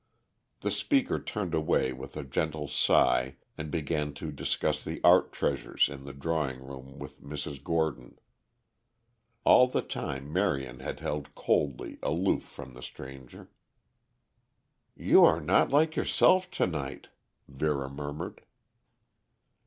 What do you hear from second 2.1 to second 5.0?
a gentle sigh and began to discuss the